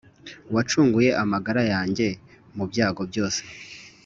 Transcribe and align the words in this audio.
wacunguye 0.53 1.09
amagara 1.23 1.61
yanjye 1.73 2.07
mu 2.55 2.63
byago 2.71 3.01
byose, 3.09 3.41